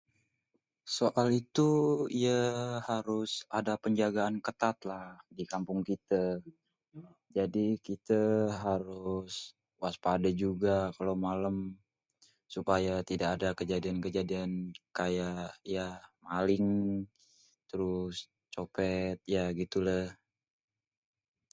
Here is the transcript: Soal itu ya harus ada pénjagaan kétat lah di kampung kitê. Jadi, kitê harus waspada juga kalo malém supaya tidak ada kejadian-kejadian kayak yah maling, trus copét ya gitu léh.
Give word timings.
Soal 0.97 1.27
itu 1.43 1.69
ya 2.25 2.41
harus 2.89 3.31
ada 3.59 3.73
pénjagaan 3.83 4.35
kétat 4.45 4.77
lah 4.89 5.07
di 5.37 5.43
kampung 5.51 5.79
kitê. 5.87 6.25
Jadi, 7.37 7.65
kitê 7.85 8.23
harus 8.65 9.33
waspada 9.81 10.29
juga 10.43 10.75
kalo 10.97 11.13
malém 11.25 11.57
supaya 12.55 12.95
tidak 13.09 13.29
ada 13.37 13.49
kejadian-kejadian 13.59 14.51
kayak 14.97 15.39
yah 15.75 15.95
maling, 16.27 16.67
trus 17.69 18.15
copét 18.57 19.17
ya 19.35 19.43
gitu 19.59 19.77
léh. 19.87 20.07